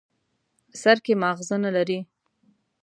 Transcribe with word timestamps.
سر 0.81 0.97
کې 1.05 1.13
ماغزه 1.21 1.55
نه 1.63 1.71
لري. 1.75 1.99